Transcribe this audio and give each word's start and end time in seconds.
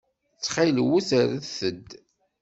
Ttxil-wet 0.37 1.09
rret-d. 1.29 1.89